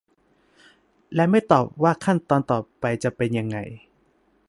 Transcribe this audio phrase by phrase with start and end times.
[1.15, 3.57] และไม่ตอบว่าขั้นตอนต่อไปจะเป็นยังไง